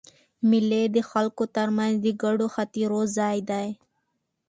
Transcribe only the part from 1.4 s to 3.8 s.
تر منځ د ګډو خاطرو ځای دئ.